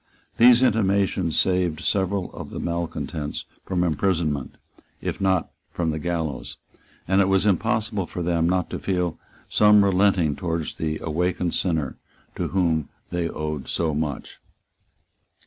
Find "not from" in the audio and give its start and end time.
5.21-5.91